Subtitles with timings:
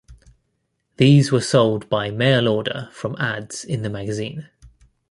[0.97, 4.49] These were sold by mail-order from ads in the magazine.